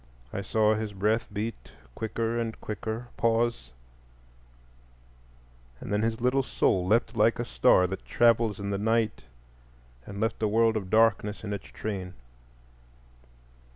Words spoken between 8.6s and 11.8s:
the night and left a world of darkness in its